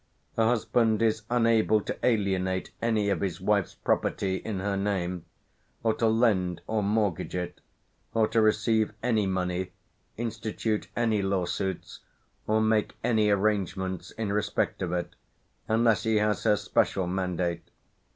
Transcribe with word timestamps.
A 0.35 0.45
husband 0.45 0.99
is 1.03 1.21
unable 1.29 1.79
to 1.81 1.95
alienate 2.03 2.71
any 2.81 3.09
of 3.09 3.21
his 3.21 3.39
wife's 3.39 3.75
property 3.75 4.37
in 4.37 4.59
her 4.59 4.75
name, 4.75 5.25
or 5.83 5.93
to 5.93 6.07
lend 6.07 6.59
or 6.65 6.81
mortgage 6.81 7.35
it, 7.35 7.61
or 8.11 8.27
to 8.29 8.41
receive 8.41 8.93
any 9.03 9.27
money, 9.27 9.73
institute 10.17 10.87
any 10.95 11.21
law 11.21 11.45
suits, 11.45 11.99
or 12.47 12.61
make 12.61 12.95
any 13.03 13.29
arrangements 13.29 14.09
in 14.09 14.33
respect 14.33 14.81
of 14.81 14.91
it 14.91 15.13
unless 15.67 16.01
he 16.01 16.15
has 16.15 16.45
her 16.45 16.55
special 16.55 17.05
mandate.... 17.05 17.69